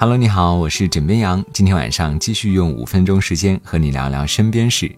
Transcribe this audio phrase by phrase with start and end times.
[0.00, 1.44] Hello，你好，我是枕边羊。
[1.52, 4.88] 今天晚上继续用五分钟时间和你聊聊身边事。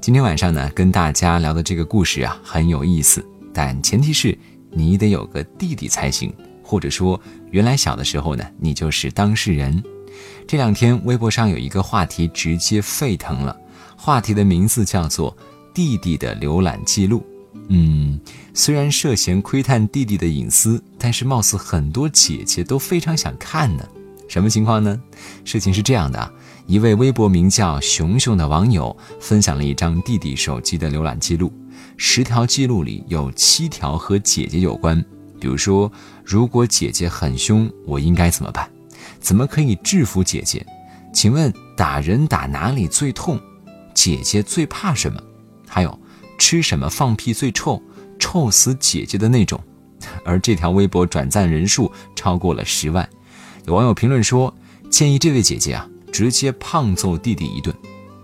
[0.00, 3.22] 今天晚上呢，跟大家聊的这个故事啊很有意思，
[3.52, 4.36] 但前提是
[4.70, 6.32] 你得有个弟弟才行，
[6.62, 9.84] 或者说原来小的时候呢，你就是当事人。
[10.46, 13.54] 这两天微博上有一个话题直接沸腾了，
[13.98, 15.36] 话题的名字叫做
[15.74, 17.22] “弟弟的浏览记录”。
[17.68, 18.18] 嗯，
[18.54, 23.86] 虽然涉嫌窥探弟弟的隐私，但是貌似很多姐姐都非常想看呢。
[24.28, 25.00] 什么情况呢？
[25.44, 26.30] 事情是这样的啊，
[26.66, 31.50] 一位微博名叫熊熊的网友分享了一张弟弟手机的浏览记录，
[31.96, 35.02] 十条记录里有七条和姐姐有关。
[35.40, 35.90] 比如说，
[36.24, 38.70] 如果姐姐很凶，我应该怎么办？
[39.18, 40.64] 怎么可以制服姐姐？
[41.14, 43.40] 请问打人打哪里最痛？
[43.94, 45.20] 姐姐最怕什么？
[45.66, 45.98] 还有
[46.38, 47.82] 吃什么放屁最臭？
[48.18, 49.58] 臭死姐姐的那种。
[50.24, 53.08] 而这条微博转赞人数超过了十万。
[53.68, 54.54] 有网友评论说
[54.88, 57.74] ：“建议这位姐姐啊，直接胖揍弟弟一顿。”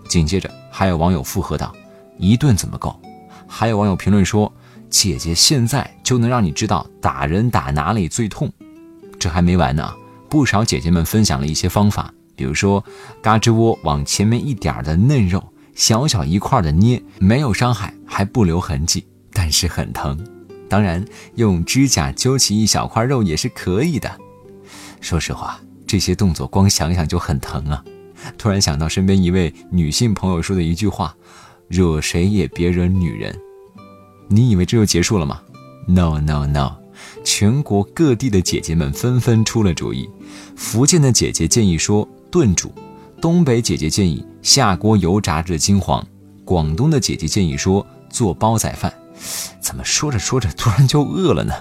[0.09, 1.71] 紧接着还有网友附和道
[2.17, 2.99] ：“一顿怎么够？”
[3.45, 4.51] 还有网友评论说
[4.89, 8.51] ：“姐姐现在就能让你知道打人打哪里最痛。”
[9.19, 9.93] 这还没完呢，
[10.27, 12.83] 不少姐姐们分享了一些方法，比如说
[13.21, 15.43] 嘎吱窝往前面一点的嫩肉，
[15.75, 20.19] 小小一块的捏，没有伤害，还不留痕迹，但是很疼。
[20.67, 24.19] 当然，用指甲揪起一小块肉也是可以的。
[25.01, 27.83] 说实话，这些动作光想想就很疼啊！
[28.37, 31.15] 突然想到身边一位女性朋友说的一句话
[31.67, 33.37] ：“惹谁也别惹女人。”
[34.27, 35.41] 你以为这就结束了吗
[35.87, 36.71] ？No No No！
[37.23, 40.09] 全国各地的姐姐们纷纷出了主意。
[40.55, 42.73] 福建的姐姐建议说炖煮，
[43.21, 46.05] 东北姐姐建议下锅油炸至金黄，
[46.43, 48.91] 广东的姐姐建议说做煲仔饭。
[49.59, 51.53] 怎么说着说着突然就饿了呢？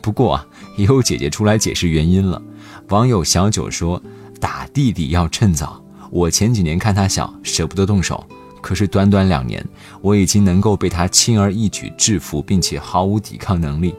[0.00, 2.40] 不过啊，也有姐姐出来解释原因了。
[2.88, 4.02] 网友小九说
[4.40, 5.82] ：“打弟弟要趁早。
[6.10, 8.24] 我前几年看他小，舍不得动手，
[8.60, 9.64] 可是短短两年，
[10.00, 13.94] 我已经能够被他轻而易举制服，并且毫无抵抗能力。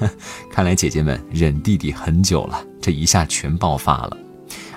[0.50, 4.16] 看来姐姐们忍弟弟很久了，这一下全爆发了。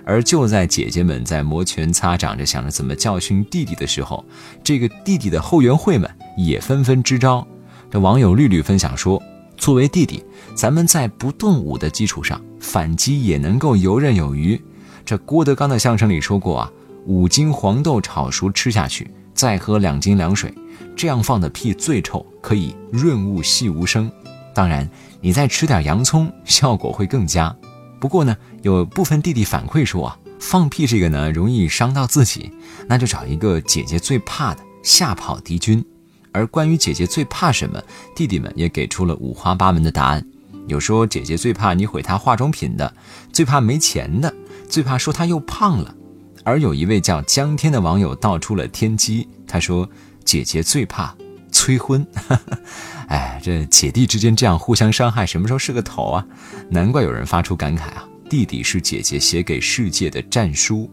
[0.03, 4.25] 而就在姐姐们在摩拳擦掌着想着怎么教训弟弟的时候，
[4.63, 7.45] 这个弟弟的后援会们也纷纷支招。
[7.91, 9.21] 这网友绿绿分享说。”
[9.59, 10.23] 作为弟弟，
[10.55, 14.61] 咱们在不动武的基础上反击也能够游刃有余。
[15.05, 16.71] 这郭德纲的相声里说过啊，
[17.05, 20.53] 五斤黄豆炒熟吃下去，再喝两斤凉水，
[20.95, 24.11] 这样放的屁最臭，可以润物细无声。
[24.53, 24.87] 当然，
[25.21, 27.55] 你再吃点洋葱，效果会更佳。
[27.99, 32.51] 不过呢，有部分弟弟反馈说啊，放屁这个呢容易伤到自己，
[32.87, 35.83] 那就找一个姐姐最怕的，吓跑敌军。
[36.31, 37.81] 而关于姐姐最怕什么，
[38.15, 40.23] 弟弟们也给出了五花八门的答案。
[40.67, 42.93] 有说姐姐最怕你毁她化妆品的，
[43.31, 44.33] 最怕没钱的，
[44.67, 45.95] 最怕说她又胖了。
[46.43, 49.87] 而有一位叫江天的网友道出了天机，他说
[50.23, 51.15] 姐姐最怕
[51.51, 52.05] 催婚。
[53.07, 56.25] 哎，这姐弟之间这样互相伤害，什么时候是个头啊？
[56.69, 60.89] 难怪有人发出感慨啊，弟弟是姐姐写给世界的战书。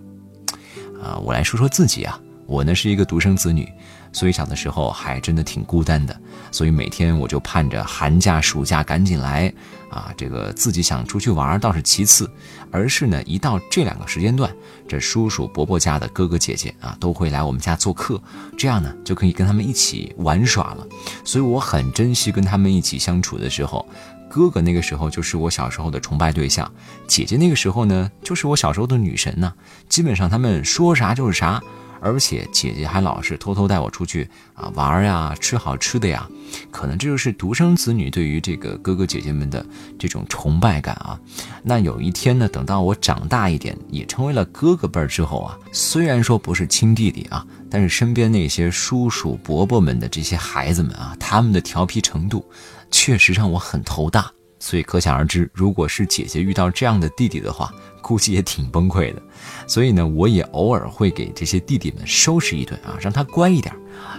[1.02, 3.68] 啊，我来说说自己啊，我呢是一个独生子女。
[4.16, 6.18] 所以小的时候还真的挺孤单的，
[6.50, 9.52] 所以每天我就盼着寒假、暑假赶紧来
[9.90, 10.10] 啊！
[10.16, 12.26] 这个自己想出去玩倒是其次，
[12.70, 14.50] 而是呢，一到这两个时间段，
[14.88, 18.18] 这叔叔伯伯家的哥哥姐姐啊都会来我们家做客，
[18.56, 20.86] 这样呢就可以跟他们一起玩耍了。
[21.22, 23.86] 所以我很珍惜跟他们一起相处的时候。
[24.30, 26.72] 哥哥那个时候就是我小时候的崇拜对象，
[27.06, 29.52] 姐姐那个时候呢就是我小时候的女神呢。
[29.90, 31.62] 基本上他们说啥就是啥。
[32.00, 36.28] 而且姐姐还老是偷偷带我出去啊玩呀，吃好吃的呀，
[36.70, 39.64] 可能这就是独生子女对于这个哥哥姐姐们的
[39.98, 41.18] 这种崇拜感啊。
[41.62, 52.44] 那有一天呢，等到我长大一点，也成为了哥哥辈儿之后啊，虽然说不是亲弟弟啊，但是身边那些叔叔伯伯们的这些孩子们啊，他们的调皮程度，
[52.90, 54.30] 确实让我很头大。
[54.58, 59.22] 所以可想而知，如果是姐姐遇到这样的弟弟的话，估计也挺崩溃的。
[59.66, 63.74] 所以呢，我也偶尔会给这些弟弟们收拾一顿啊，让他乖一点。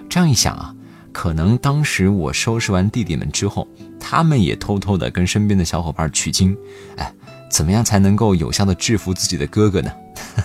[0.09, 0.75] 这样一想啊，
[1.11, 3.67] 可能当时我收拾完弟弟们之后，
[3.99, 6.55] 他们也偷偷的跟身边的小伙伴取经。
[6.97, 7.11] 哎，
[7.49, 9.91] 怎么样才能够有效的制服自己的哥哥呢？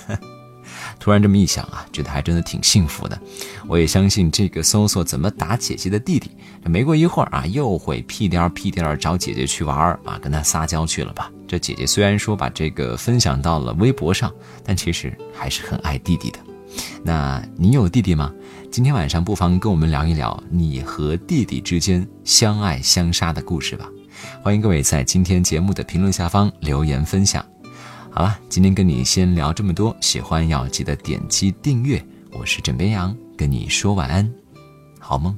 [1.02, 3.20] 突然这么一想啊，觉得还真的挺幸福的。
[3.66, 6.30] 我也相信这个搜索怎么打姐姐的弟弟，
[6.64, 11.28] 没过一会儿啊，又会屁颠儿屁颠儿找姐姐去玩儿啊，跟他撒娇去了吧？
[11.48, 14.32] 这姐姐虽然说把这个分享到了微博上，
[14.64, 16.38] 但其实还是很爱弟弟的。
[17.02, 18.32] 那你有弟弟吗？
[18.70, 23.88] 今天晚上不妨跟我们聊一聊你和弟弟之间相爱相杀的故事吧。
[24.40, 27.44] 欢迎各位在今天节目的评论下方留言分享。
[28.14, 32.04] 好了，今天跟你先聊这么多，喜欢要记得点击订阅。
[32.30, 34.30] 我是枕边羊，跟你说晚安，
[35.00, 35.34] 好梦。